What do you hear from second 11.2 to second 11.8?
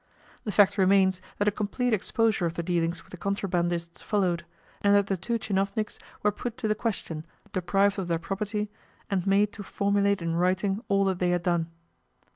had done.